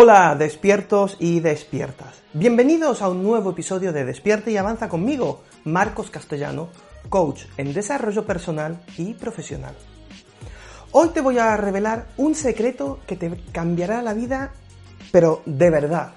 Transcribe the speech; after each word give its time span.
Hola, 0.00 0.36
despiertos 0.38 1.16
y 1.18 1.40
despiertas. 1.40 2.22
Bienvenidos 2.32 3.02
a 3.02 3.08
un 3.08 3.24
nuevo 3.24 3.50
episodio 3.50 3.92
de 3.92 4.04
Despierta 4.04 4.48
y 4.48 4.56
Avanza 4.56 4.88
conmigo, 4.88 5.42
Marcos 5.64 6.08
Castellano, 6.08 6.68
coach 7.08 7.46
en 7.56 7.74
desarrollo 7.74 8.24
personal 8.24 8.80
y 8.96 9.14
profesional. 9.14 9.74
Hoy 10.92 11.08
te 11.08 11.20
voy 11.20 11.38
a 11.38 11.56
revelar 11.56 12.06
un 12.16 12.36
secreto 12.36 13.00
que 13.08 13.16
te 13.16 13.42
cambiará 13.50 14.00
la 14.00 14.14
vida, 14.14 14.52
pero 15.10 15.42
de 15.46 15.68
verdad. 15.68 16.12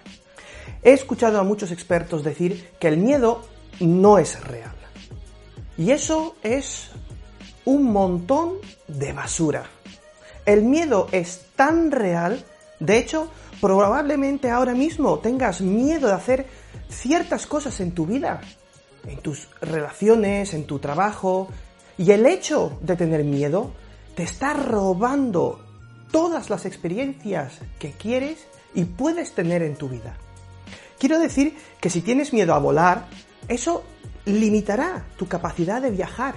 He 0.84 0.94
escuchado 0.94 1.40
a 1.40 1.44
muchos 1.44 1.72
expertos 1.72 2.24
decir 2.24 2.70
que 2.80 2.88
el 2.88 2.98
miedo 2.98 3.42
no 3.80 4.20
es 4.20 4.44
real. 4.44 4.76
Y 5.76 5.90
eso 5.90 6.36
es 6.44 6.92
un 7.66 7.92
montón 7.92 8.58
de 8.88 9.12
basura. 9.12 9.64
El 10.46 10.66
miedo 10.66 11.08
es 11.12 11.48
tan 11.56 11.90
real, 11.90 12.46
de 12.80 13.00
hecho, 13.00 13.32
probablemente 13.62 14.50
ahora 14.50 14.74
mismo 14.74 15.20
tengas 15.20 15.62
miedo 15.62 16.08
de 16.08 16.14
hacer 16.14 16.48
ciertas 16.90 17.46
cosas 17.46 17.80
en 17.80 17.92
tu 17.92 18.06
vida, 18.06 18.42
en 19.08 19.18
tus 19.20 19.48
relaciones, 19.62 20.54
en 20.54 20.66
tu 20.66 20.80
trabajo, 20.80 21.48
y 21.98 22.12
el 22.12 22.26
hecho 22.26 22.78
de 22.82 22.96
tener 22.96 23.24
miedo 23.24 23.72
te 24.16 24.24
está 24.24 24.54
robando 24.54 25.64
todas 26.12 26.50
las 26.50 26.66
experiencias 26.66 27.60
que 27.80 27.92
quieres 27.92 28.48
y 28.74 28.86
puedes 28.86 29.34
tener 29.34 29.62
en 29.62 29.76
tu 29.76 29.88
vida. 29.88 30.18
Quiero 31.00 31.20
decir 31.20 31.56
que 31.80 31.90
si 31.90 32.02
tienes 32.02 32.34
miedo 32.34 32.54
a 32.54 32.60
volar, 32.60 33.06
eso 33.48 33.84
limitará 34.26 35.06
tu 35.18 35.28
capacidad 35.28 35.82
de 35.82 35.92
viajar 35.92 36.36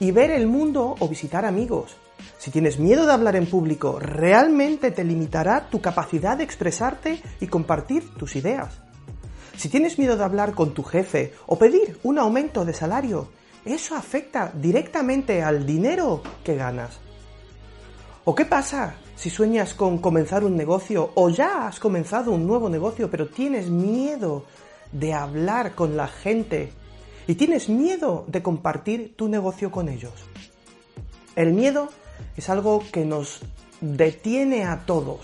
y 0.00 0.10
ver 0.10 0.30
el 0.30 0.46
mundo 0.46 0.94
o 0.98 1.08
visitar 1.08 1.44
amigos. 1.44 1.96
Si 2.38 2.50
tienes 2.50 2.78
miedo 2.78 3.06
de 3.06 3.12
hablar 3.12 3.36
en 3.36 3.46
público, 3.46 3.98
realmente 3.98 4.90
te 4.90 5.04
limitará 5.04 5.68
tu 5.68 5.80
capacidad 5.80 6.36
de 6.36 6.44
expresarte 6.44 7.20
y 7.40 7.46
compartir 7.46 8.14
tus 8.14 8.36
ideas. 8.36 8.80
Si 9.56 9.68
tienes 9.68 9.98
miedo 9.98 10.16
de 10.16 10.24
hablar 10.24 10.54
con 10.54 10.74
tu 10.74 10.82
jefe 10.82 11.32
o 11.46 11.58
pedir 11.58 11.98
un 12.02 12.18
aumento 12.18 12.64
de 12.64 12.74
salario, 12.74 13.28
eso 13.64 13.96
afecta 13.96 14.52
directamente 14.54 15.42
al 15.42 15.66
dinero 15.66 16.22
que 16.44 16.54
ganas. 16.54 17.00
¿O 18.24 18.34
qué 18.34 18.44
pasa 18.44 18.96
si 19.14 19.30
sueñas 19.30 19.74
con 19.74 19.98
comenzar 19.98 20.44
un 20.44 20.56
negocio 20.56 21.10
o 21.14 21.30
ya 21.30 21.66
has 21.66 21.80
comenzado 21.80 22.32
un 22.32 22.46
nuevo 22.46 22.68
negocio 22.68 23.10
pero 23.10 23.28
tienes 23.28 23.70
miedo 23.70 24.44
de 24.92 25.14
hablar 25.14 25.74
con 25.74 25.96
la 25.96 26.06
gente 26.06 26.72
y 27.26 27.34
tienes 27.34 27.68
miedo 27.68 28.24
de 28.28 28.42
compartir 28.42 29.14
tu 29.16 29.28
negocio 29.28 29.70
con 29.70 29.88
ellos? 29.88 30.12
El 31.34 31.52
miedo 31.52 31.88
es 32.36 32.48
algo 32.48 32.82
que 32.92 33.04
nos 33.04 33.40
detiene 33.80 34.64
a 34.64 34.84
todos. 34.86 35.20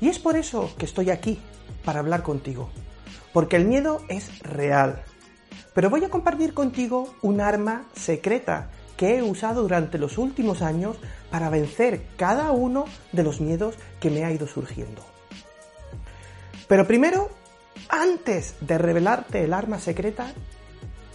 Y 0.00 0.08
es 0.08 0.18
por 0.18 0.36
eso 0.36 0.70
que 0.78 0.86
estoy 0.86 1.10
aquí, 1.10 1.40
para 1.84 2.00
hablar 2.00 2.22
contigo. 2.22 2.70
Porque 3.32 3.56
el 3.56 3.64
miedo 3.64 4.02
es 4.08 4.40
real. 4.40 5.02
Pero 5.74 5.90
voy 5.90 6.04
a 6.04 6.10
compartir 6.10 6.54
contigo 6.54 7.14
un 7.22 7.40
arma 7.40 7.84
secreta 7.94 8.70
que 8.96 9.16
he 9.16 9.22
usado 9.22 9.62
durante 9.62 9.98
los 9.98 10.18
últimos 10.18 10.62
años 10.62 10.96
para 11.30 11.48
vencer 11.48 12.02
cada 12.16 12.50
uno 12.50 12.84
de 13.12 13.22
los 13.22 13.40
miedos 13.40 13.76
que 13.98 14.10
me 14.10 14.24
ha 14.24 14.32
ido 14.32 14.46
surgiendo. 14.46 15.02
Pero 16.68 16.86
primero, 16.86 17.30
antes 17.88 18.56
de 18.60 18.78
revelarte 18.78 19.42
el 19.42 19.54
arma 19.54 19.78
secreta, 19.78 20.32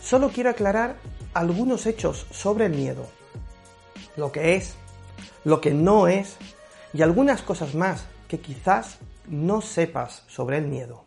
solo 0.02 0.30
quiero 0.30 0.50
aclarar 0.50 0.96
algunos 1.34 1.86
hechos 1.86 2.26
sobre 2.32 2.66
el 2.66 2.74
miedo. 2.74 3.08
Lo 4.18 4.32
que 4.32 4.56
es, 4.56 4.76
lo 5.46 5.62
que 5.62 5.74
no 5.74 6.08
es 6.08 6.38
y 6.94 7.04
algunas 7.04 7.42
cosas 7.44 7.76
más 7.76 8.06
que 8.28 8.40
quizás 8.40 8.98
no 9.28 9.62
sepas 9.62 10.24
sobre 10.28 10.58
el 10.58 10.68
miedo. 10.68 11.06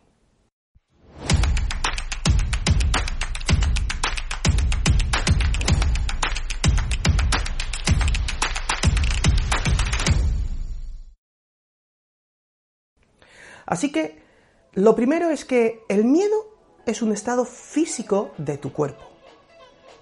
Así 13.65 13.91
que 13.91 14.23
lo 14.73 14.95
primero 14.95 15.29
es 15.29 15.45
que 15.45 15.83
el 15.89 16.05
miedo 16.05 16.57
es 16.87 17.03
un 17.03 17.11
estado 17.11 17.45
físico 17.45 18.31
de 18.37 18.57
tu 18.57 18.73
cuerpo, 18.73 19.03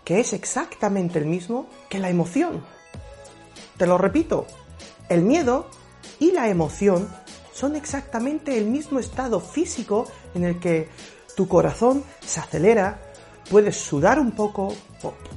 que 0.05 0.21
es 0.21 0.31
exactamente 0.31 1.19
el 1.19 1.25
mismo 1.25 1.67
que 1.89 1.99
la 1.99 2.09
emoción. 2.09 2.76
Te 3.77 3.85
lo 3.85 3.97
repito, 3.97 4.47
el 5.09 5.21
miedo 5.21 5.69
y 6.19 6.31
la 6.31 6.49
emoción 6.49 7.07
son 7.53 7.75
exactamente 7.75 8.57
el 8.57 8.65
mismo 8.65 8.99
estado 8.99 9.39
físico 9.39 10.05
en 10.33 10.43
el 10.43 10.59
que 10.59 10.89
tu 11.35 11.47
corazón 11.47 12.03
se 12.19 12.39
acelera, 12.39 12.99
puedes 13.49 13.77
sudar 13.77 14.19
un 14.19 14.31
poco, 14.31 14.73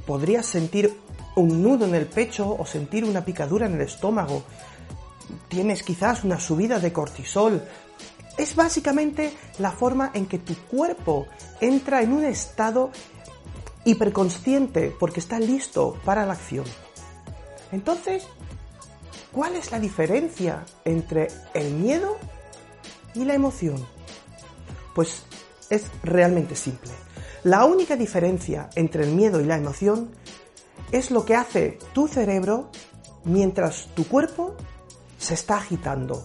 podrías 0.05 0.45
sentir 0.45 0.95
un 1.35 1.63
nudo 1.63 1.85
en 1.85 1.95
el 1.95 2.07
pecho 2.07 2.55
o 2.57 2.65
sentir 2.65 3.05
una 3.05 3.23
picadura 3.23 3.67
en 3.67 3.75
el 3.75 3.81
estómago, 3.81 4.43
tienes 5.47 5.83
quizás 5.83 6.23
una 6.23 6.39
subida 6.39 6.79
de 6.79 6.91
cortisol. 6.91 7.63
Es 8.37 8.55
básicamente 8.55 9.31
la 9.59 9.71
forma 9.71 10.11
en 10.13 10.25
que 10.25 10.39
tu 10.39 10.55
cuerpo 10.55 11.27
entra 11.59 12.01
en 12.01 12.13
un 12.13 12.23
estado 12.23 12.91
hiperconsciente 13.85 14.95
porque 14.99 15.19
está 15.19 15.39
listo 15.39 15.97
para 16.05 16.25
la 16.25 16.33
acción. 16.33 16.65
Entonces, 17.71 18.27
¿cuál 19.31 19.55
es 19.55 19.71
la 19.71 19.79
diferencia 19.79 20.65
entre 20.85 21.27
el 21.53 21.73
miedo 21.73 22.17
y 23.13 23.25
la 23.25 23.33
emoción? 23.33 23.85
Pues 24.93 25.23
es 25.69 25.85
realmente 26.03 26.55
simple. 26.55 26.91
La 27.43 27.65
única 27.65 27.95
diferencia 27.95 28.69
entre 28.75 29.03
el 29.03 29.11
miedo 29.11 29.41
y 29.41 29.45
la 29.45 29.57
emoción 29.57 30.11
es 30.91 31.09
lo 31.09 31.25
que 31.25 31.35
hace 31.35 31.79
tu 31.93 32.07
cerebro 32.07 32.69
mientras 33.23 33.87
tu 33.95 34.07
cuerpo 34.07 34.55
se 35.17 35.33
está 35.33 35.57
agitando. 35.57 36.23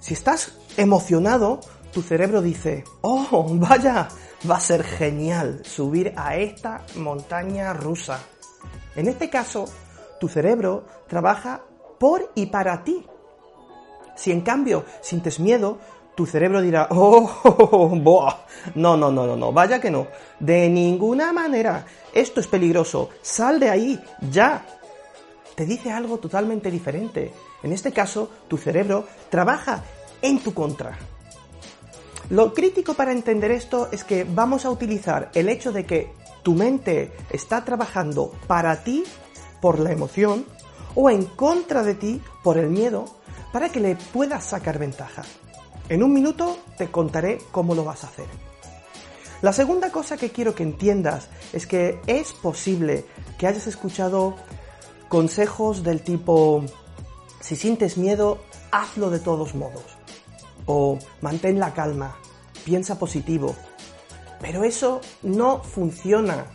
Si 0.00 0.14
estás 0.14 0.58
emocionado, 0.76 1.60
tu 1.92 2.02
cerebro 2.02 2.42
dice, 2.42 2.84
oh, 3.02 3.46
vaya, 3.58 4.08
va 4.50 4.56
a 4.56 4.60
ser 4.60 4.82
genial 4.82 5.62
subir 5.64 6.12
a 6.16 6.36
esta 6.36 6.84
montaña 6.96 7.72
rusa. 7.72 8.18
En 8.96 9.08
este 9.08 9.30
caso, 9.30 9.66
tu 10.22 10.28
cerebro 10.28 10.84
trabaja 11.08 11.62
por 11.98 12.30
y 12.36 12.46
para 12.46 12.84
ti. 12.84 13.04
Si 14.14 14.30
en 14.30 14.42
cambio 14.42 14.84
sientes 15.00 15.40
miedo, 15.40 15.78
tu 16.14 16.26
cerebro 16.26 16.60
dirá, 16.60 16.86
oh, 16.92 17.28
no, 18.76 18.96
no, 18.96 19.10
no, 19.10 19.26
no, 19.26 19.36
no, 19.36 19.52
vaya 19.52 19.80
que 19.80 19.90
no, 19.90 20.06
de 20.38 20.68
ninguna 20.68 21.32
manera, 21.32 21.84
esto 22.14 22.38
es 22.38 22.46
peligroso, 22.46 23.08
sal 23.20 23.58
de 23.58 23.70
ahí, 23.70 24.00
ya. 24.30 24.64
Te 25.56 25.66
dice 25.66 25.90
algo 25.90 26.18
totalmente 26.18 26.70
diferente. 26.70 27.32
En 27.64 27.72
este 27.72 27.90
caso, 27.90 28.30
tu 28.46 28.58
cerebro 28.58 29.08
trabaja 29.28 29.82
en 30.22 30.38
tu 30.38 30.54
contra. 30.54 30.96
Lo 32.30 32.54
crítico 32.54 32.94
para 32.94 33.10
entender 33.10 33.50
esto 33.50 33.88
es 33.90 34.04
que 34.04 34.22
vamos 34.22 34.66
a 34.66 34.70
utilizar 34.70 35.32
el 35.34 35.48
hecho 35.48 35.72
de 35.72 35.84
que 35.84 36.12
tu 36.44 36.54
mente 36.54 37.10
está 37.28 37.64
trabajando 37.64 38.32
para 38.46 38.84
ti 38.84 39.02
por 39.62 39.78
la 39.78 39.92
emoción 39.92 40.44
o 40.94 41.08
en 41.08 41.24
contra 41.24 41.82
de 41.82 41.94
ti 41.94 42.20
por 42.42 42.58
el 42.58 42.68
miedo 42.68 43.06
para 43.52 43.70
que 43.70 43.80
le 43.80 43.96
puedas 43.96 44.44
sacar 44.44 44.78
ventaja. 44.78 45.22
En 45.88 46.02
un 46.02 46.12
minuto 46.12 46.58
te 46.76 46.90
contaré 46.90 47.38
cómo 47.50 47.74
lo 47.74 47.84
vas 47.84 48.04
a 48.04 48.08
hacer. 48.08 48.26
La 49.40 49.52
segunda 49.52 49.90
cosa 49.90 50.16
que 50.16 50.30
quiero 50.30 50.54
que 50.54 50.62
entiendas 50.62 51.28
es 51.52 51.66
que 51.66 52.00
es 52.06 52.32
posible 52.32 53.04
que 53.38 53.46
hayas 53.46 53.66
escuchado 53.66 54.36
consejos 55.08 55.82
del 55.82 56.02
tipo, 56.02 56.64
si 57.40 57.56
sientes 57.56 57.96
miedo, 57.96 58.38
hazlo 58.70 59.10
de 59.10 59.18
todos 59.18 59.54
modos. 59.54 59.84
O 60.66 60.98
mantén 61.20 61.58
la 61.58 61.74
calma, 61.74 62.16
piensa 62.64 62.98
positivo. 62.98 63.54
Pero 64.40 64.64
eso 64.64 65.00
no 65.22 65.62
funciona 65.62 66.46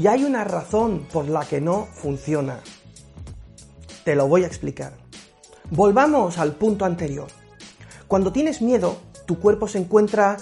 y 0.00 0.06
hay 0.06 0.24
una 0.24 0.44
razón 0.44 1.06
por 1.12 1.28
la 1.28 1.44
que 1.44 1.60
no 1.60 1.86
funciona. 1.92 2.60
Te 4.02 4.14
lo 4.14 4.28
voy 4.28 4.44
a 4.44 4.46
explicar. 4.46 4.94
Volvamos 5.70 6.38
al 6.38 6.52
punto 6.52 6.86
anterior. 6.86 7.28
Cuando 8.08 8.32
tienes 8.32 8.62
miedo, 8.62 8.96
tu 9.26 9.38
cuerpo 9.38 9.68
se 9.68 9.76
encuentra 9.76 10.38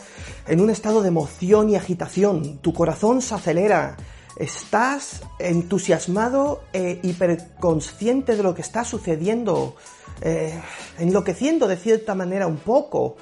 en 0.46 0.60
un 0.60 0.70
estado 0.70 1.02
de 1.02 1.08
emoción 1.08 1.70
y 1.70 1.74
agitación, 1.74 2.58
tu 2.58 2.72
corazón 2.72 3.20
se 3.20 3.34
acelera, 3.34 3.96
estás 4.36 5.22
entusiasmado 5.40 6.62
e 6.72 7.00
hiperconsciente 7.02 8.36
de 8.36 8.44
lo 8.44 8.54
que 8.54 8.62
está 8.62 8.84
sucediendo, 8.84 9.74
eh, 10.20 10.62
enloqueciendo 10.98 11.66
de 11.66 11.76
cierta 11.76 12.14
manera 12.14 12.46
un 12.46 12.58
poco. 12.58 13.16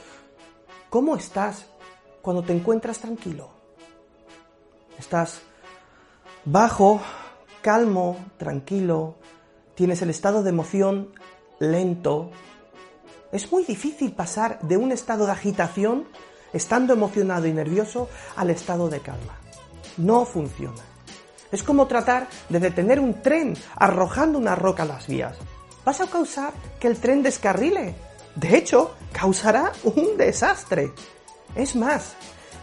¿Cómo 0.91 1.17
estás 1.17 1.65
cuando 2.21 2.43
te 2.43 2.53
encuentras 2.53 2.99
tranquilo? 2.99 3.49
Estás 4.99 5.41
bajo, 6.47 7.01
calmo, 7.61 8.17
tranquilo, 8.39 9.17
tienes 9.75 10.01
el 10.01 10.11
estado 10.11 10.43
de 10.43 10.51
emoción 10.51 11.13
lento. 11.59 12.31
Es 13.33 13.51
muy 13.53 13.65
difícil 13.65 14.13
pasar 14.13 14.61
de 14.63 14.77
un 14.77 14.93
estado 14.93 15.27
de 15.27 15.33
agitación, 15.33 16.07
estando 16.53 16.95
emocionado 16.95 17.47
y 17.47 17.53
nervioso, 17.53 18.09
al 18.37 18.51
estado 18.51 18.89
de 18.89 19.01
calma. 19.01 19.39
No 19.99 20.25
funciona. 20.25 20.83
Es 21.51 21.63
como 21.63 21.87
tratar 21.87 22.29
de 22.49 22.61
detener 22.61 23.01
un 23.01 23.21
tren 23.23 23.57
arrojando 23.75 24.39
una 24.39 24.55
roca 24.55 24.85
a 24.85 24.87
las 24.87 25.07
vías. 25.07 25.37
Vas 25.85 26.01
a 26.01 26.07
causar 26.07 26.53
que 26.79 26.89
el 26.89 26.99
tren 26.99 27.23
descarrile. 27.23 27.95
De 28.37 28.57
hecho, 28.57 28.95
causará 29.13 29.73
un 29.83 30.17
desastre. 30.17 30.93
Es 31.55 31.75
más, 31.75 32.15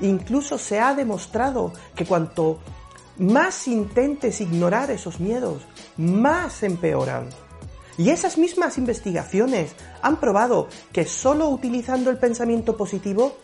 incluso 0.01 0.57
se 0.57 0.79
ha 0.79 0.93
demostrado 0.93 1.73
que 1.95 2.05
cuanto 2.05 2.59
más 3.17 3.67
intentes 3.67 4.41
ignorar 4.41 4.91
esos 4.91 5.19
miedos, 5.19 5.61
más 5.97 6.63
empeoran. 6.63 7.29
Y 7.97 8.09
esas 8.09 8.37
mismas 8.37 8.77
investigaciones 8.77 9.75
han 10.01 10.19
probado 10.19 10.67
que 10.91 11.05
solo 11.05 11.49
utilizando 11.49 12.09
el 12.09 12.17
pensamiento 12.17 12.75
positivo 12.75 13.37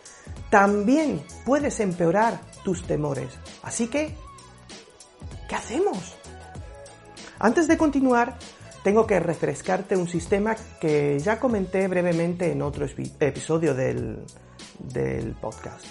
también 0.49 1.23
puedes 1.45 1.79
empeorar 1.79 2.41
tus 2.63 2.83
temores. 2.83 3.29
Así 3.61 3.87
que, 3.87 4.15
¿qué 5.47 5.55
hacemos? 5.55 6.15
Antes 7.37 7.67
de 7.67 7.77
continuar, 7.77 8.37
tengo 8.83 9.05
que 9.05 9.19
refrescarte 9.19 9.95
un 9.95 10.07
sistema 10.07 10.55
que 10.79 11.19
ya 11.19 11.39
comenté 11.39 11.87
brevemente 11.87 12.51
en 12.51 12.61
otro 12.61 12.85
episodio 12.85 13.73
del, 13.73 14.25
podcast. 15.39 15.85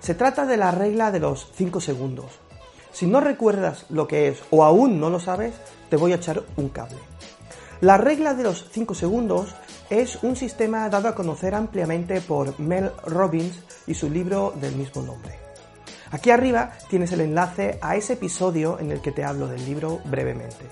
Se 0.00 0.14
trata 0.14 0.46
de 0.46 0.56
la 0.56 0.70
regla 0.70 1.10
de 1.10 1.20
los 1.20 1.50
5 1.54 1.80
segundos. 1.80 2.47
Si 2.92 3.06
no 3.06 3.20
recuerdas 3.20 3.86
lo 3.90 4.08
que 4.08 4.28
es 4.28 4.42
o 4.50 4.64
aún 4.64 5.00
no 5.00 5.10
lo 5.10 5.20
sabes, 5.20 5.54
te 5.88 5.96
voy 5.96 6.12
a 6.12 6.16
echar 6.16 6.42
un 6.56 6.68
cable. 6.68 6.98
La 7.80 7.96
regla 7.96 8.34
de 8.34 8.42
los 8.42 8.68
5 8.70 8.94
segundos 8.94 9.54
es 9.90 10.22
un 10.22 10.36
sistema 10.36 10.88
dado 10.88 11.08
a 11.08 11.14
conocer 11.14 11.54
ampliamente 11.54 12.20
por 12.20 12.58
Mel 12.58 12.90
Robbins 13.06 13.62
y 13.86 13.94
su 13.94 14.10
libro 14.10 14.52
del 14.60 14.74
mismo 14.74 15.02
nombre. 15.02 15.38
Aquí 16.10 16.30
arriba 16.30 16.72
tienes 16.88 17.12
el 17.12 17.20
enlace 17.20 17.78
a 17.80 17.96
ese 17.96 18.14
episodio 18.14 18.78
en 18.80 18.90
el 18.90 19.00
que 19.00 19.12
te 19.12 19.24
hablo 19.24 19.46
del 19.46 19.64
libro 19.64 20.00
brevemente. 20.04 20.66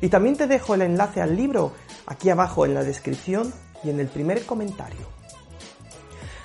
Y 0.00 0.08
también 0.08 0.36
te 0.36 0.46
dejo 0.46 0.74
el 0.74 0.82
enlace 0.82 1.20
al 1.20 1.34
libro 1.34 1.72
aquí 2.06 2.30
abajo 2.30 2.64
en 2.64 2.74
la 2.74 2.84
descripción 2.84 3.52
y 3.82 3.90
en 3.90 3.98
el 3.98 4.08
primer 4.08 4.44
comentario. 4.44 5.06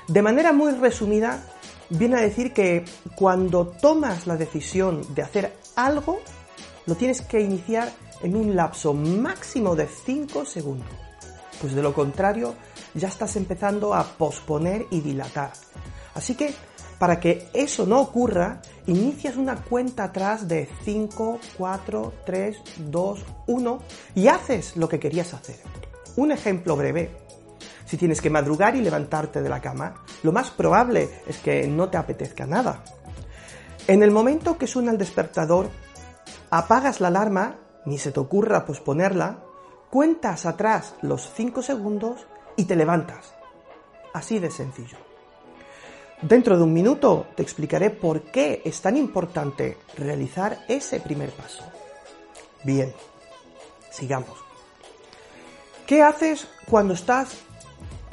De 0.08 0.22
manera 0.22 0.54
muy 0.54 0.72
resumida, 0.74 1.44
viene 1.94 2.18
a 2.18 2.22
decir 2.22 2.54
que 2.54 2.86
cuando 3.16 3.68
tomas 3.68 4.28
la 4.28 4.38
decisión 4.38 5.02
de 5.14 5.22
hacer 5.22 5.54
algo, 5.76 6.20
lo 6.86 6.96
tienes 6.96 7.22
que 7.22 7.40
iniciar 7.42 7.92
en 8.22 8.36
un 8.36 8.56
lapso 8.56 8.94
máximo 8.94 9.76
de 9.76 9.88
5 9.88 10.46
segundos. 10.46 10.88
Pues 11.62 11.74
de 11.74 11.82
lo 11.82 11.94
contrario, 11.94 12.56
ya 12.94 13.08
estás 13.08 13.36
empezando 13.36 13.94
a 13.94 14.04
posponer 14.04 14.86
y 14.92 15.02
dilatar. 15.02 15.52
Así 16.16 16.36
que, 16.36 16.54
para 17.00 17.20
que 17.20 17.48
eso 17.54 17.86
no 17.86 18.00
ocurra, 18.02 18.62
inicias 18.88 19.36
una 19.36 19.62
cuenta 19.62 20.06
atrás 20.06 20.48
de 20.48 20.70
5, 20.84 21.40
4, 21.58 22.14
3, 22.26 22.58
2, 22.78 23.20
1 23.48 23.80
y 24.16 24.28
haces 24.28 24.78
lo 24.78 24.88
que 24.88 25.00
querías 25.00 25.34
hacer. 25.34 25.60
Un 26.16 26.32
ejemplo 26.32 26.76
breve 26.76 27.23
si 27.86 27.98
tienes 27.98 28.22
que 28.22 28.30
madrugar 28.30 28.76
y 28.76 28.82
levantarte 28.82 29.42
de 29.42 29.50
la 29.50 29.62
cama, 29.62 30.04
lo 30.24 30.32
más 30.32 30.52
probable 30.52 31.10
es 31.28 31.38
que 31.38 31.68
no 31.68 31.90
te 31.90 31.98
apetezca 31.98 32.46
nada. 32.46 32.84
En 33.88 34.02
el 34.04 34.12
momento 34.12 34.58
que 34.58 34.68
suena 34.68 34.92
el 34.92 34.98
despertador, 34.98 35.70
apagas 36.50 37.02
la 37.02 37.10
alarma, 37.10 37.58
ni 37.86 37.98
se 37.98 38.12
te 38.12 38.20
ocurra 38.20 38.66
posponerla, 38.66 39.40
cuentas 39.90 40.46
atrás 40.46 40.96
los 41.02 41.30
5 41.36 41.62
segundos 41.62 42.26
y 42.56 42.66
te 42.66 42.76
levantas. 42.76 43.34
Así 44.14 44.40
de 44.40 44.52
sencillo. 44.52 44.98
Dentro 46.22 46.58
de 46.58 46.64
un 46.64 46.72
minuto 46.72 47.28
te 47.36 47.44
explicaré 47.44 47.90
por 47.90 48.22
qué 48.22 48.62
es 48.64 48.80
tan 48.82 48.96
importante 48.96 49.78
realizar 49.98 50.64
ese 50.70 51.02
primer 51.02 51.32
paso. 51.32 51.64
Bien, 52.64 52.94
sigamos. 53.92 54.40
¿Qué 55.86 56.02
haces 56.02 56.48
cuando 56.70 56.94
estás 56.94 57.36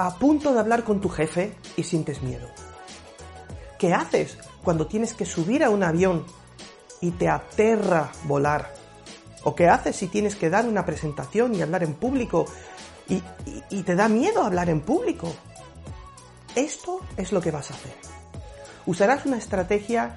a 0.00 0.14
punto 0.14 0.54
de 0.54 0.60
hablar 0.60 0.82
con 0.82 0.98
tu 0.98 1.10
jefe 1.10 1.54
y 1.76 1.82
sientes 1.82 2.22
miedo? 2.22 2.48
¿Qué 3.78 3.92
haces 3.92 4.38
cuando 4.64 4.86
tienes 4.86 5.12
que 5.12 5.26
subir 5.26 5.62
a 5.62 5.68
un 5.68 5.82
avión 5.82 6.24
y 7.02 7.10
te 7.10 7.28
aterra 7.28 8.10
volar? 8.24 8.72
¿O 9.44 9.54
qué 9.54 9.68
haces 9.68 9.96
si 9.96 10.06
tienes 10.06 10.36
que 10.36 10.48
dar 10.48 10.66
una 10.66 10.86
presentación 10.86 11.54
y 11.54 11.60
hablar 11.60 11.82
en 11.82 11.92
público 11.92 12.46
y, 13.10 13.82
te 13.82 13.94
da 13.94 14.08
miedo 14.08 14.42
hablar 14.42 14.70
en 14.70 14.80
público? 14.80 15.34
Esto 16.54 17.00
es 17.18 17.30
lo 17.30 17.42
que 17.42 17.50
vas 17.50 17.70
a 17.70 17.74
hacer. 17.74 17.92
Usarás 18.86 19.26
una 19.26 19.36
estrategia 19.36 20.16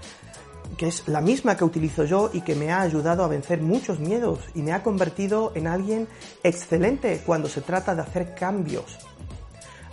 que 0.77 0.88
es 0.88 1.09
la 1.09 1.19
misma 1.19 1.57
que 1.57 1.65
utilizo 1.65 2.06
yo 2.06 2.29
y 2.31 2.39
que 2.39 2.56
me 2.56 2.71
ha 2.71 2.79
ayudado 2.79 3.25
a 3.25 3.27
vencer 3.27 3.62
muchos 3.62 4.00
miedos 4.00 4.39
y 4.56 4.62
me 4.62 4.71
ha 4.71 4.81
convertido 4.81 5.51
en 5.56 5.68
alguien 5.68 6.07
excelente 6.41 7.21
cuando 7.25 7.50
se 7.50 7.59
trata 7.59 7.94
de 7.95 8.01
hacer 8.01 8.33
cambios 8.33 8.97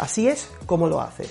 Así 0.00 0.28
es 0.28 0.48
como 0.64 0.88
lo 0.88 1.02
haces. 1.02 1.30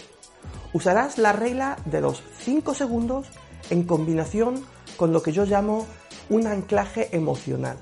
Usarás 0.74 1.18
la 1.18 1.34
regla 1.34 1.78
de 1.86 2.02
los 2.02 2.22
5 2.42 2.76
segundos 2.76 3.26
en 3.72 3.82
combinación 3.82 4.64
con 4.96 5.12
lo 5.12 5.24
que 5.24 5.32
yo 5.32 5.46
llamo 5.46 5.88
un 6.30 6.46
anclaje 6.46 7.10
emocional. 7.16 7.78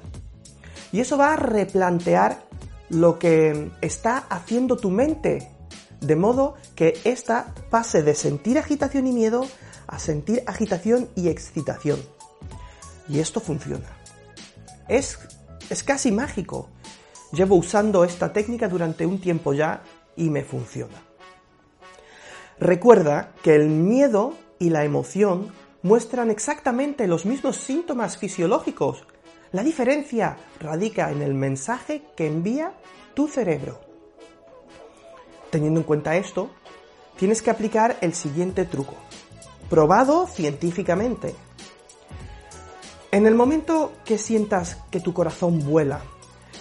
Y 0.94 1.01
eso 1.01 1.18
va 1.18 1.34
a 1.34 1.36
replantear 1.36 2.42
lo 2.88 3.19
que 3.19 3.69
está 3.81 4.19
haciendo 4.30 4.78
tu 4.78 4.89
mente, 4.89 5.51
de 6.00 6.16
modo 6.16 6.56
que 6.74 6.98
ésta 7.04 7.54
pase 7.69 8.01
de 8.01 8.16
sentir 8.16 8.57
agitación 8.57 9.07
y 9.07 9.11
miedo 9.11 9.45
a 9.88 10.00
sentir 10.00 10.42
agitación 10.47 11.09
y 11.16 11.28
excitación. 11.28 12.00
Y 13.09 13.19
esto 13.19 13.42
funciona. 13.42 13.90
Es, 14.88 15.19
es 15.69 15.83
casi 15.83 16.14
mágico. 16.14 16.69
Llevo 17.33 17.57
usando 17.57 18.06
esta 18.06 18.31
técnica 18.31 18.69
durante 18.69 19.06
un 19.06 19.19
tiempo 19.19 19.52
ya 19.52 19.83
y 20.18 20.30
me 20.30 20.44
funciona. 20.44 21.02
Recuerda 22.59 23.33
que 23.44 23.56
el 23.56 23.69
miedo 23.69 24.33
y 24.59 24.71
la 24.71 24.83
emoción 24.83 25.54
muestran 25.83 26.31
exactamente 26.31 27.07
los 27.07 27.26
mismos 27.26 27.57
síntomas 27.57 28.18
fisiológicos. 28.18 29.06
La 29.52 29.64
diferencia 29.64 30.38
radica 30.59 31.12
en 31.12 31.21
el 31.21 31.33
mensaje 31.33 32.04
que 32.18 32.28
envía 32.28 32.74
tu 33.14 33.28
cerebro. 33.28 33.80
Teniendo 35.52 35.80
en 35.80 35.86
cuenta 35.86 36.18
esto, 36.18 36.50
tienes 37.16 37.42
que 37.42 37.52
aplicar 37.52 37.97
el 38.02 38.14
siguiente 38.14 38.66
truco, 38.66 38.95
probado 39.69 40.28
científicamente. 40.28 41.36
En 43.12 43.26
el 43.26 43.36
momento 43.36 43.94
que 44.04 44.18
sientas 44.18 44.78
que 44.92 45.00
tu 45.00 45.14
corazón 45.14 45.64
vuela, 45.64 46.02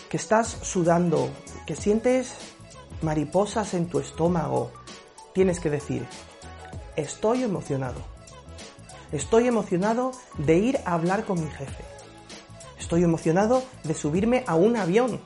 que 0.09 0.17
estás 0.17 0.47
sudando, 0.63 1.29
que 1.67 1.75
sientes 1.75 2.35
mariposas 3.03 3.75
en 3.75 3.88
tu 3.88 3.99
estómago, 3.99 4.73
tienes 5.35 5.61
que 5.61 5.71
decir, 5.71 6.07
estoy 6.97 7.43
emocionado. 7.43 8.00
Estoy 9.12 9.47
emocionado 9.47 10.12
de 10.38 10.59
ir 10.59 10.81
a 10.85 10.95
hablar 10.95 11.25
con 11.25 11.43
mi 11.43 11.50
jefe. 11.50 11.85
Estoy 12.79 13.05
emocionado 13.05 13.62
de 13.85 13.95
subirme 13.95 14.45
a 14.47 14.55
un 14.57 14.76
avión. 14.76 15.21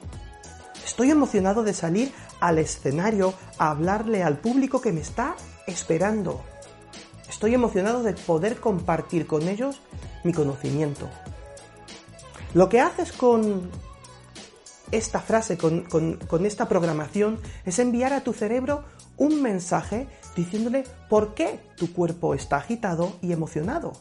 Estoy 0.85 1.11
emocionado 1.11 1.62
de 1.62 1.75
salir 1.75 2.12
al 2.41 2.59
escenario 2.59 3.35
a 3.59 3.71
hablarle 3.71 4.23
al 4.23 4.39
público 4.39 4.81
que 4.81 4.93
me 4.93 5.00
está 5.00 5.35
esperando. 5.67 6.43
Estoy 7.29 7.55
emocionado 7.55 8.03
de 8.03 8.12
poder 8.12 8.61
compartir 8.61 9.27
con 9.27 9.49
ellos 9.49 9.81
mi 10.25 10.33
conocimiento. 10.33 11.09
Lo 12.53 12.69
que 12.69 12.81
haces 12.81 13.12
con 13.12 13.71
esta 14.93 15.21
frase, 15.21 15.57
con, 15.57 16.47
esta 16.47 16.69
programación, 16.69 17.39
es 17.65 17.79
enviar 17.79 18.13
a 18.13 18.23
tu 18.23 18.33
cerebro 18.33 18.85
un 19.17 19.43
mensaje 19.43 20.09
diciéndole 20.37 20.85
por 21.09 21.35
qué 21.35 21.61
tu 21.77 21.93
cuerpo 21.93 22.35
está 22.35 22.57
agitado 22.57 23.17
y 23.23 23.33
emocionado. 23.33 23.93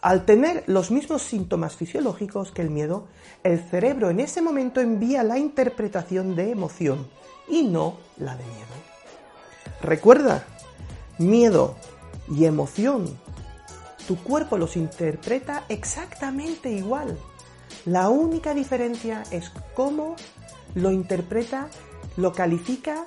Al 0.00 0.24
tener 0.24 0.64
los 0.66 0.90
mismos 0.90 1.22
síntomas 1.22 1.74
fisiológicos 1.76 2.52
que 2.52 2.62
el 2.62 2.70
miedo, 2.70 3.08
el 3.42 3.58
cerebro 3.58 4.10
en 4.10 4.20
ese 4.20 4.42
momento 4.42 4.80
envía 4.80 5.22
la 5.24 5.38
interpretación 5.38 6.36
de 6.36 6.50
emoción 6.50 7.08
y 7.48 7.64
no 7.64 7.98
la 8.16 8.36
de 8.36 8.44
miedo. 8.44 8.68
Recuerda, 9.82 10.44
miedo 11.18 11.76
y 12.30 12.44
emoción, 12.44 13.18
tu 14.06 14.16
cuerpo 14.16 14.56
los 14.56 14.76
interpreta 14.76 15.64
exactamente 15.68 16.70
igual. 16.70 17.18
La 17.84 18.08
única 18.08 18.54
diferencia 18.54 19.22
es 19.30 19.50
cómo 19.74 20.16
lo 20.74 20.90
interpreta, 20.90 21.68
lo 22.16 22.32
califica 22.32 23.06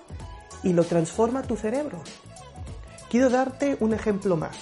y 0.63 0.74
lo 0.74 0.84
transforma 0.84 1.44
tu 1.44 1.56
cerebro. 1.56 2.01
Quiero 3.10 3.30
darte 3.30 3.77
un 3.80 3.94
ejemplo 3.94 4.38
más. 4.38 4.56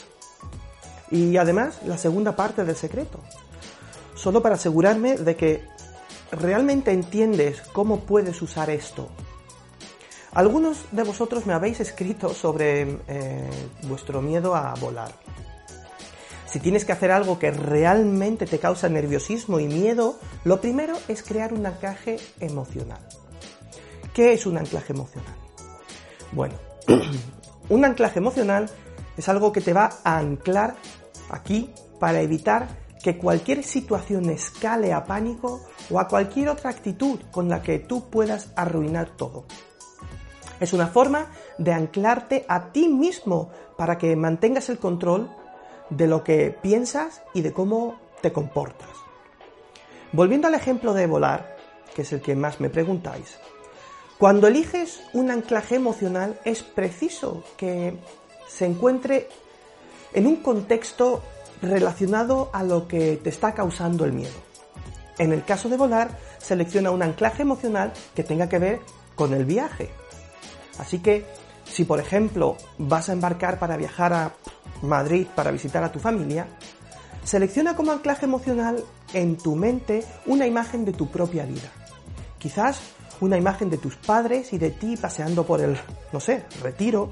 Y 1.12 1.38
además 1.38 1.80
la 1.86 1.98
segunda 1.98 2.36
parte 2.36 2.64
del 2.64 2.76
secreto. 2.76 3.20
Solo 4.16 4.42
para 4.42 4.56
asegurarme 4.56 5.18
de 5.18 5.36
que 5.36 5.64
realmente 6.32 6.92
entiendes 6.92 7.62
cómo 7.74 8.02
puedes 8.02 8.42
usar 8.42 8.70
esto. 8.70 9.10
Algunos 10.34 10.86
de 10.92 11.04
vosotros 11.04 11.46
me 11.46 11.54
habéis 11.54 11.80
escrito 11.80 12.34
sobre 12.34 13.00
eh, 13.08 13.50
vuestro 13.84 14.22
miedo 14.22 14.56
a 14.56 14.74
volar. 14.76 15.12
Si 16.52 16.60
tienes 16.60 16.84
que 16.84 16.92
hacer 16.92 17.12
algo 17.12 17.38
que 17.38 17.52
realmente 17.52 18.48
te 18.48 18.58
causa 18.58 18.90
nerviosismo 18.90 19.60
y 19.60 19.68
miedo, 19.68 20.18
lo 20.44 20.60
primero 20.60 20.96
es 21.08 21.22
crear 21.22 21.54
un 21.54 21.66
anclaje 21.68 22.18
emocional. 22.40 23.00
¿Qué 24.16 24.34
es 24.34 24.48
un 24.48 24.58
anclaje 24.58 24.94
emocional? 24.94 25.36
Bueno, 26.32 26.56
un 27.70 27.86
anclaje 27.86 28.18
emocional 28.18 28.68
es 29.16 29.30
algo 29.30 29.52
que 29.52 29.62
te 29.62 29.74
va 29.74 29.90
a 30.04 30.18
anclar 30.18 30.76
aquí 31.30 31.70
para 32.00 32.22
evitar 32.22 32.68
que 33.04 33.18
cualquier 33.18 33.64
situación 33.64 34.28
escale 34.32 34.92
a 34.92 35.06
pánico 35.06 35.62
o 35.92 36.00
a 36.00 36.08
cualquier 36.08 36.50
otra 36.50 36.72
actitud 36.72 37.20
con 37.30 37.48
la 37.48 37.62
que 37.62 37.78
tú 37.78 38.10
puedas 38.10 38.52
arruinar 38.56 39.16
todo. 39.16 39.46
Es 40.60 40.74
una 40.74 40.88
forma 40.88 41.28
de 41.60 41.74
anclarte 41.74 42.46
a 42.48 42.72
ti 42.72 42.90
mismo 42.90 43.52
para 43.78 44.00
que 44.00 44.16
mantengas 44.16 44.70
el 44.70 44.80
control 44.80 45.30
de 45.90 46.08
lo 46.08 46.24
que 46.24 46.56
piensas 46.62 47.22
y 47.34 47.42
de 47.42 47.54
cómo 47.54 48.00
te 48.22 48.32
comportas. 48.32 48.90
Volviendo 50.12 50.48
al 50.48 50.56
ejemplo 50.56 50.94
de 50.94 51.08
volar, 51.08 51.58
que 51.96 52.02
es 52.02 52.14
el 52.14 52.22
que 52.22 52.36
más 52.36 52.60
me 52.60 52.70
preguntáis, 52.70 53.38
cuando 54.18 54.48
eliges 54.48 55.02
un 55.14 55.32
anclaje 55.32 55.76
emocional 55.76 56.40
es 56.44 56.62
preciso 56.62 57.44
que 57.56 57.98
se 58.48 58.66
encuentre 58.66 59.30
en 60.14 60.28
un 60.28 60.38
contexto 60.38 61.22
relacionado 61.62 62.50
a 62.52 62.64
lo 62.64 62.88
que 62.88 63.18
te 63.18 63.30
está 63.30 63.54
causando 63.54 64.06
el 64.06 64.14
miedo. 64.14 64.34
En 65.18 65.34
el 65.34 65.44
caso 65.44 65.70
de 65.70 65.78
volar, 65.78 66.18
selecciona 66.38 66.92
un 66.92 67.04
anclaje 67.04 67.44
emocional 67.44 67.94
que 68.16 68.24
tenga 68.24 68.50
que 68.50 68.60
ver 68.60 68.80
con 69.16 69.34
el 69.34 69.46
viaje. 69.46 69.90
Así 70.80 71.00
que, 71.00 71.26
si 71.72 71.86
por 71.86 72.00
ejemplo 72.00 72.58
vas 72.78 73.10
a 73.10 73.14
embarcar 73.14 73.60
para 73.60 73.78
viajar 73.78 74.14
a 74.14 74.34
Madrid 74.82 75.28
para 75.36 75.52
visitar 75.52 75.84
a 75.84 75.92
tu 75.92 76.00
familia, 76.00 76.48
selecciona 77.24 77.76
como 77.76 77.92
anclaje 77.92 78.26
emocional 78.26 78.84
en 79.14 79.38
tu 79.38 79.56
mente 79.56 80.06
una 80.26 80.48
imagen 80.48 80.86
de 80.86 80.94
tu 80.94 81.10
propia 81.10 81.46
vida. 81.46 81.70
Quizás 82.38 82.80
una 83.22 83.38
imagen 83.38 83.70
de 83.70 83.78
tus 83.78 83.96
padres 83.96 84.54
y 84.54 84.58
de 84.58 84.72
ti 84.72 84.96
paseando 84.96 85.46
por 85.46 85.62
el, 85.62 85.78
no 86.14 86.20
sé, 86.20 86.46
retiro, 86.62 87.10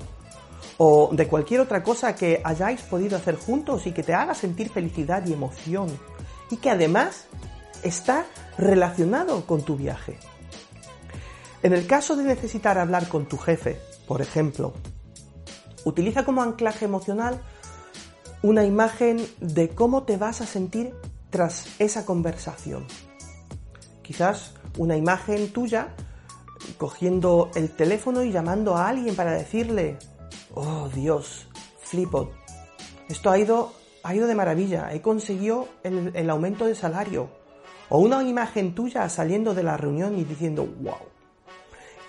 o 0.77 1.09
de 1.11 1.27
cualquier 1.27 1.61
otra 1.61 1.83
cosa 1.83 2.15
que 2.15 2.41
hayáis 2.43 2.81
podido 2.81 3.17
hacer 3.17 3.35
juntos 3.35 3.87
y 3.87 3.91
que 3.91 4.03
te 4.03 4.13
haga 4.13 4.33
sentir 4.33 4.69
felicidad 4.69 5.25
y 5.25 5.33
emoción, 5.33 5.87
y 6.49 6.57
que 6.57 6.69
además 6.69 7.25
está 7.83 8.25
relacionado 8.57 9.45
con 9.45 9.63
tu 9.63 9.75
viaje. 9.75 10.17
En 11.63 11.73
el 11.73 11.87
caso 11.87 12.15
de 12.15 12.23
necesitar 12.23 12.77
hablar 12.77 13.09
con 13.09 13.25
tu 13.25 13.37
jefe, 13.37 13.79
por 14.07 14.21
ejemplo, 14.21 14.73
utiliza 15.83 16.25
como 16.25 16.41
anclaje 16.41 16.85
emocional 16.85 17.41
una 18.41 18.63
imagen 18.63 19.25
de 19.39 19.69
cómo 19.69 20.03
te 20.03 20.17
vas 20.17 20.41
a 20.41 20.45
sentir 20.45 20.93
tras 21.29 21.67
esa 21.79 22.05
conversación. 22.05 22.85
Quizás 24.01 24.53
una 24.77 24.95
imagen 24.95 25.51
tuya 25.51 25.95
cogiendo 26.77 27.51
el 27.55 27.69
teléfono 27.71 28.23
y 28.23 28.31
llamando 28.31 28.75
a 28.75 28.87
alguien 28.87 29.15
para 29.15 29.33
decirle, 29.33 29.97
oh 30.53 30.89
Dios, 30.93 31.47
flipo, 31.81 32.31
esto 33.09 33.29
ha 33.29 33.37
ido, 33.37 33.73
ha 34.03 34.15
ido 34.15 34.27
de 34.27 34.35
maravilla, 34.35 34.93
he 34.93 35.01
conseguido 35.01 35.67
el, 35.83 36.11
el 36.15 36.29
aumento 36.29 36.65
de 36.65 36.75
salario. 36.75 37.29
O 37.89 37.99
una 37.99 38.21
imagen 38.23 38.75
tuya 38.75 39.07
saliendo 39.07 39.53
de 39.53 39.63
la 39.63 39.77
reunión 39.77 40.17
y 40.17 40.25
diciendo, 40.25 40.67
wow, 40.81 40.97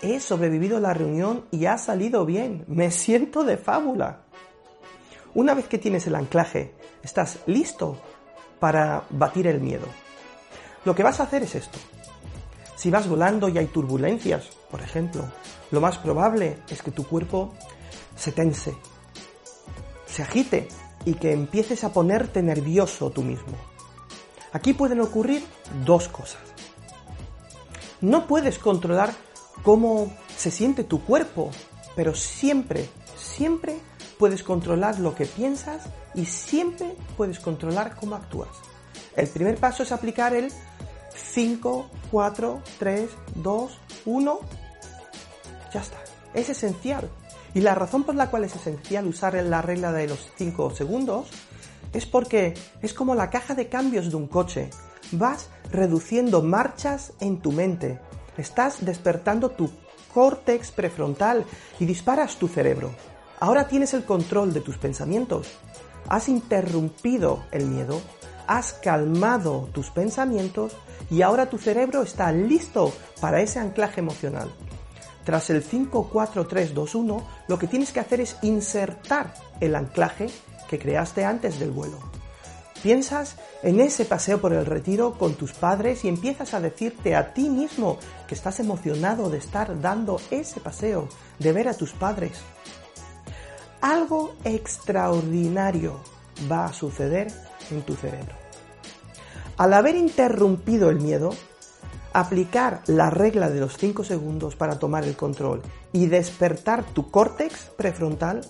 he 0.02 0.21
sobrevivido 0.21 0.76
a 0.76 0.81
la 0.81 0.95
reunión 0.95 1.45
y 1.50 1.67
ha 1.67 1.78
salido 1.78 2.25
bien, 2.25 2.64
me 2.69 2.90
siento 2.90 3.45
de 3.45 3.57
fábula. 3.57 4.23
Una 5.35 5.55
vez 5.55 5.69
que 5.69 5.78
tienes 5.78 6.07
el 6.07 6.14
anclaje, 6.14 6.75
estás 7.02 7.40
listo 7.47 7.99
para 8.61 9.05
batir 9.11 9.47
el 9.47 9.61
miedo. 9.61 9.87
Lo 10.85 10.95
que 10.95 11.02
vas 11.02 11.21
a 11.21 11.25
hacer 11.25 11.43
es 11.43 11.55
esto. 11.55 11.78
Si 12.76 12.90
vas 12.90 13.09
volando 13.09 13.49
y 13.49 13.59
hay 13.59 13.67
turbulencias, 13.67 14.49
por 14.71 14.81
ejemplo, 14.81 15.25
lo 15.71 15.81
más 15.81 15.99
probable 15.99 16.59
es 16.69 16.83
que 16.83 16.90
tu 16.90 17.07
cuerpo 17.07 17.52
se 18.17 18.33
tense, 18.33 18.75
se 20.07 20.23
agite 20.23 20.69
y 21.05 21.14
que 21.14 21.33
empieces 21.33 21.85
a 21.85 21.93
ponerte 21.93 22.43
nervioso 22.43 23.11
tú 23.11 23.23
mismo. 23.23 23.57
Aquí 24.52 24.73
pueden 24.73 25.00
ocurrir 25.00 25.45
dos 25.85 26.09
cosas. 26.09 26.40
No 28.00 28.26
puedes 28.26 28.59
controlar 28.59 29.12
cómo 29.62 30.12
se 30.37 30.50
siente 30.50 30.85
tu 30.85 31.03
cuerpo, 31.05 31.50
pero 31.97 32.15
siempre, 32.15 32.88
siempre 33.17 33.79
puedes 34.19 34.43
controlar 34.43 34.99
lo 34.99 35.15
que 35.15 35.27
piensas 35.27 35.83
y 36.15 36.25
siempre 36.25 36.97
puedes 37.17 37.38
controlar 37.38 37.97
cómo 37.97 38.17
actúas. 38.17 38.49
El 39.17 39.29
primer 39.29 39.57
paso 39.59 39.83
es 39.83 39.93
aplicar 39.93 40.35
el 40.35 40.53
5, 41.15 41.91
4, 42.11 42.62
3, 42.79 43.11
2, 43.37 43.79
1. 44.07 44.41
Ya 45.73 45.81
está. 45.81 45.99
Es 46.35 46.49
esencial. 46.49 47.09
Y 47.55 47.61
la 47.61 47.75
razón 47.75 48.05
por 48.05 48.15
la 48.15 48.31
cual 48.31 48.45
es 48.45 48.55
esencial 48.55 49.07
usar 49.07 49.35
la 49.35 49.62
regla 49.62 49.93
de 49.93 50.07
los 50.07 50.29
5 50.37 50.75
segundos 50.75 51.29
es 51.93 52.07
porque 52.07 52.55
es 52.83 52.93
como 52.93 53.15
la 53.15 53.31
caja 53.31 53.55
de 53.55 53.69
cambios 53.69 54.11
de 54.11 54.17
un 54.17 54.29
coche. 54.29 54.71
Vas 55.12 55.49
reduciendo 55.71 56.43
marchas 56.43 57.12
en 57.21 57.41
tu 57.41 57.53
mente. 57.53 57.99
Estás 58.38 58.85
despertando 58.85 59.50
tu 59.50 59.71
córtex 60.14 60.71
prefrontal 60.71 61.45
y 61.78 61.85
disparas 61.85 62.37
tu 62.37 62.49
cerebro. 62.49 62.90
Ahora 63.40 63.68
tienes 63.68 63.95
el 63.95 64.04
control 64.04 64.54
de 64.54 64.61
tus 64.61 64.78
pensamientos. 64.78 65.49
Has 66.09 66.28
interrumpido 66.28 67.45
el 67.50 67.66
miedo, 67.66 68.00
has 68.47 68.73
calmado 68.73 69.68
tus 69.73 69.90
pensamientos 69.90 70.76
y 71.11 71.23
ahora 71.23 71.50
tu 71.50 71.59
cerebro 71.59 72.02
está 72.02 72.33
listo 72.33 72.92
para 73.21 73.40
ese 73.42 73.59
anclaje 73.59 74.00
emocional. 74.00 74.50
Tras 75.25 75.50
el 75.50 75.62
5, 75.62 76.09
4, 76.11 76.47
3, 76.47 76.75
2, 76.75 76.95
1, 76.95 77.28
lo 77.49 77.59
que 77.59 77.66
tienes 77.66 77.92
que 77.92 78.00
hacer 78.00 78.21
es 78.21 78.37
insertar 78.42 79.35
el 79.61 79.75
anclaje 79.75 80.28
que 80.71 80.78
creaste 80.78 81.25
antes 81.25 81.59
del 81.59 81.71
vuelo. 81.71 81.99
Piensas 82.83 83.37
en 83.63 83.81
ese 83.81 84.05
paseo 84.05 84.41
por 84.41 84.53
el 84.53 84.65
retiro 84.65 85.19
con 85.19 85.35
tus 85.35 85.53
padres 85.53 86.05
y 86.05 86.09
empiezas 86.09 86.55
a 86.55 86.61
decirte 86.61 87.17
a 87.17 87.35
ti 87.35 87.51
mismo 87.51 87.99
que 88.29 88.35
estás 88.35 88.61
emocionado 88.61 89.31
de 89.31 89.39
estar 89.39 89.81
dando 89.81 90.21
ese 90.31 90.61
paseo, 90.61 91.09
de 91.39 91.53
ver 91.53 91.69
a 91.69 91.75
tus 91.75 91.93
padres. 91.93 92.39
Algo 93.81 94.35
extraordinario 94.45 96.01
va 96.51 96.67
a 96.67 96.73
suceder 96.73 97.29
en 97.71 97.83
tu 97.83 97.95
cerebro. 97.97 98.35
Al 99.57 99.73
haber 99.73 99.97
interrumpido 99.97 100.89
el 100.89 101.01
miedo, 101.01 101.31
aplicar 102.13 102.83
la 102.87 103.11
regla 103.11 103.51
de 103.51 103.61
los 103.61 103.77
5 103.77 104.05
segundos 104.05 104.57
para 104.57 104.79
tomar 104.79 105.05
el 105.05 105.17
control 105.17 105.63
y 105.93 106.07
despertar 106.07 106.85
tu 106.85 107.11
córtex 107.11 107.71
prefrontal, 107.77 108.43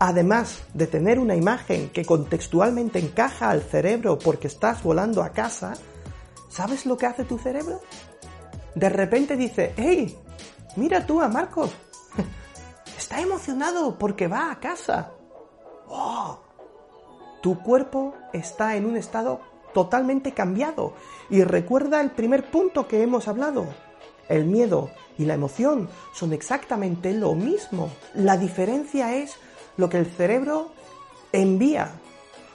además 0.00 0.62
de 0.72 0.86
tener 0.86 1.18
una 1.18 1.36
imagen 1.36 1.90
que 1.90 2.06
contextualmente 2.06 2.98
encaja 2.98 3.50
al 3.50 3.62
cerebro 3.62 4.18
porque 4.18 4.48
estás 4.48 4.82
volando 4.82 5.22
a 5.22 5.28
casa, 5.30 5.74
¿sabes 6.48 6.86
lo 6.86 6.96
que 6.96 7.06
hace 7.06 7.24
tu 7.24 7.38
cerebro? 7.38 7.80
De 8.74 8.88
repente 8.88 9.36
dice, 9.36 9.74
hey, 9.76 10.18
mira 10.76 11.06
tú 11.06 11.20
a 11.20 11.28
Marcos, 11.28 11.70
está 12.98 13.20
emocionado 13.20 13.98
porque 13.98 14.26
va 14.26 14.50
a 14.50 14.58
casa. 14.58 15.12
¡Oh! 15.86 16.40
Tu 17.42 17.58
cuerpo 17.62 18.14
está 18.32 18.76
en 18.76 18.86
un 18.86 18.96
estado 18.96 19.42
totalmente 19.74 20.32
cambiado. 20.32 20.94
Y 21.28 21.44
recuerda 21.44 22.00
el 22.00 22.10
primer 22.10 22.50
punto 22.50 22.88
que 22.88 23.02
hemos 23.02 23.28
hablado. 23.28 23.66
El 24.28 24.46
miedo 24.46 24.90
y 25.18 25.24
la 25.24 25.34
emoción 25.34 25.88
son 26.14 26.32
exactamente 26.32 27.12
lo 27.12 27.34
mismo. 27.34 27.90
La 28.14 28.36
diferencia 28.36 29.16
es 29.16 29.36
lo 29.80 29.88
que 29.88 29.98
el 29.98 30.06
cerebro 30.06 30.70
envía 31.32 31.92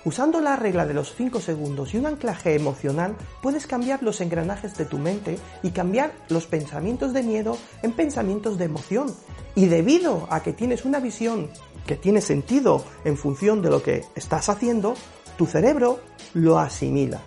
Usando 0.05 0.39
la 0.39 0.55
regla 0.55 0.85
de 0.85 0.93
los 0.93 1.15
5 1.15 1.41
segundos 1.41 1.95
y 1.95 1.97
un 1.97 2.05
anclaje 2.05 2.53
emocional, 2.53 3.15
puedes 3.41 3.65
cambiar 3.65 4.03
los 4.03 4.21
engranajes 4.21 4.77
de 4.77 4.85
tu 4.85 4.99
mente 4.99 5.39
y 5.63 5.71
cambiar 5.71 6.13
los 6.29 6.45
pensamientos 6.45 7.11
de 7.11 7.23
miedo 7.23 7.57
en 7.81 7.91
pensamientos 7.91 8.59
de 8.59 8.65
emoción. 8.65 9.15
Y 9.55 9.65
debido 9.65 10.27
a 10.29 10.43
que 10.43 10.53
tienes 10.53 10.85
una 10.85 10.99
visión 10.99 11.49
que 11.87 11.95
tiene 11.95 12.21
sentido 12.21 12.85
en 13.03 13.17
función 13.17 13.63
de 13.63 13.71
lo 13.71 13.81
que 13.81 14.05
estás 14.13 14.47
haciendo, 14.47 14.93
tu 15.39 15.47
cerebro 15.47 15.99
lo 16.35 16.59
asimila. 16.59 17.21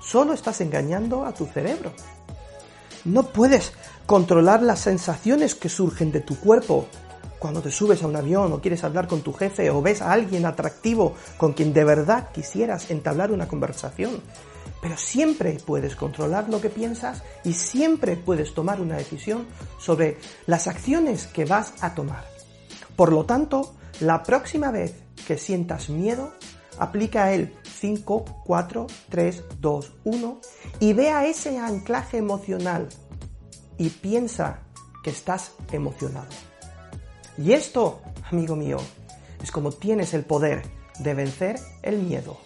Solo 0.00 0.34
estás 0.34 0.60
engañando 0.60 1.26
a 1.26 1.34
tu 1.34 1.46
cerebro. 1.46 1.92
No 3.04 3.24
puedes 3.24 3.72
controlar 4.06 4.62
las 4.62 4.78
sensaciones 4.78 5.56
que 5.56 5.68
surgen 5.68 6.12
de 6.12 6.20
tu 6.20 6.38
cuerpo 6.38 6.86
cuando 7.42 7.60
te 7.60 7.72
subes 7.72 8.00
a 8.04 8.06
un 8.06 8.14
avión 8.14 8.52
o 8.52 8.60
quieres 8.60 8.84
hablar 8.84 9.08
con 9.08 9.22
tu 9.22 9.32
jefe 9.32 9.68
o 9.68 9.82
ves 9.82 10.00
a 10.00 10.12
alguien 10.12 10.46
atractivo 10.46 11.16
con 11.36 11.54
quien 11.54 11.72
de 11.72 11.82
verdad 11.82 12.30
quisieras 12.30 12.92
entablar 12.92 13.32
una 13.32 13.48
conversación. 13.48 14.22
Pero 14.80 14.96
siempre 14.96 15.58
puedes 15.66 15.96
controlar 15.96 16.48
lo 16.48 16.60
que 16.60 16.70
piensas 16.70 17.24
y 17.42 17.54
siempre 17.54 18.14
puedes 18.14 18.54
tomar 18.54 18.80
una 18.80 18.96
decisión 18.96 19.48
sobre 19.76 20.18
las 20.46 20.68
acciones 20.68 21.26
que 21.26 21.44
vas 21.44 21.82
a 21.82 21.96
tomar. 21.96 22.24
Por 22.94 23.10
lo 23.10 23.24
tanto, 23.24 23.74
la 23.98 24.22
próxima 24.22 24.70
vez 24.70 24.94
que 25.26 25.36
sientas 25.36 25.88
miedo, 25.88 26.32
aplica 26.78 27.32
el 27.32 27.56
5, 27.64 28.44
4, 28.46 28.86
3, 29.08 29.44
2, 29.58 29.92
1 30.04 30.40
y 30.78 30.92
vea 30.92 31.26
ese 31.26 31.58
anclaje 31.58 32.18
emocional 32.18 32.88
y 33.78 33.88
piensa 33.88 34.60
que 35.02 35.10
estás 35.10 35.54
emocionado. 35.72 36.51
Y 37.38 37.52
esto, 37.52 38.00
amigo 38.30 38.56
mío, 38.56 38.78
es 39.42 39.50
como 39.50 39.72
tienes 39.72 40.14
el 40.14 40.24
poder 40.24 40.62
de 40.98 41.14
vencer 41.14 41.58
el 41.82 41.98
miedo. 41.98 42.38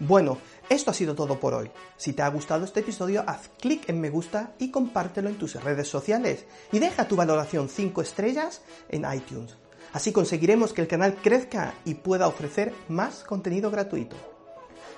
Bueno, 0.00 0.38
esto 0.68 0.92
ha 0.92 0.94
sido 0.94 1.14
todo 1.14 1.40
por 1.40 1.54
hoy. 1.54 1.70
Si 1.96 2.12
te 2.12 2.22
ha 2.22 2.28
gustado 2.28 2.64
este 2.64 2.80
episodio, 2.80 3.24
haz 3.26 3.50
clic 3.58 3.88
en 3.88 4.00
me 4.00 4.10
gusta 4.10 4.54
y 4.58 4.70
compártelo 4.70 5.28
en 5.28 5.38
tus 5.38 5.54
redes 5.62 5.88
sociales. 5.88 6.44
Y 6.70 6.78
deja 6.78 7.08
tu 7.08 7.16
valoración 7.16 7.68
5 7.68 8.00
estrellas 8.02 8.62
en 8.88 9.04
iTunes. 9.12 9.56
Así 9.92 10.12
conseguiremos 10.12 10.72
que 10.72 10.82
el 10.82 10.88
canal 10.88 11.16
crezca 11.16 11.74
y 11.84 11.94
pueda 11.94 12.28
ofrecer 12.28 12.72
más 12.88 13.24
contenido 13.24 13.70
gratuito. 13.70 14.37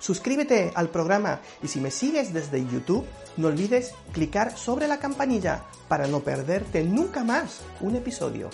Suscríbete 0.00 0.72
al 0.74 0.88
programa 0.88 1.40
y 1.62 1.68
si 1.68 1.80
me 1.80 1.92
sigues 1.92 2.32
desde 2.32 2.66
YouTube, 2.66 3.06
no 3.36 3.46
olvides 3.48 3.92
clicar 4.12 4.56
sobre 4.56 4.88
la 4.88 4.98
campanilla 4.98 5.64
para 5.88 6.06
no 6.08 6.20
perderte 6.20 6.82
nunca 6.82 7.22
más 7.22 7.60
un 7.80 7.96
episodio. 7.96 8.48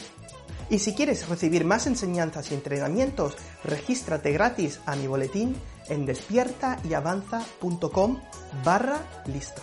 Y 0.69 0.81
si 0.81 0.95
quieres 0.95 1.29
recibir 1.29 1.65
más 1.65 1.87
enseñanzas 1.87 2.51
y 2.51 2.55
entrenamientos, 2.55 3.37
regístrate 3.63 4.33
gratis 4.33 4.81
a 4.85 4.97
mi 4.97 5.07
boletín 5.07 5.55
en 5.89 6.05
despiertaavanza.com 6.05 8.21
barra 8.65 8.99
lista. 9.27 9.63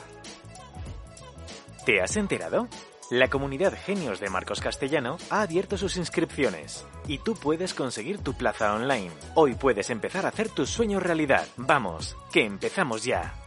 ¿Te 1.86 2.02
has 2.02 2.16
enterado? 2.16 2.70
La 3.14 3.28
comunidad 3.28 3.76
Genios 3.78 4.20
de 4.20 4.32
Marcos 4.32 4.60
Castellano 4.60 5.18
ha 5.30 5.44
abierto 5.44 5.78
sus 5.78 5.98
inscripciones 5.98 6.84
y 7.08 7.20
tú 7.20 7.36
puedes 7.36 7.76
conseguir 7.76 8.18
tu 8.18 8.34
plaza 8.34 8.74
online. 8.74 9.12
Hoy 9.36 9.54
puedes 9.54 9.92
empezar 9.92 10.26
a 10.26 10.30
hacer 10.30 10.50
tus 10.50 10.72
sueños 10.72 11.04
realidad. 11.04 11.46
Vamos, 11.56 12.18
que 12.32 12.44
empezamos 12.44 13.04
ya. 13.04 13.43